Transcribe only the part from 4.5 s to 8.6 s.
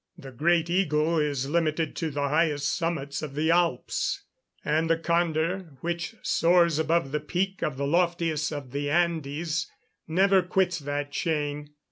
and the condor, which soars above the peak of the loftiest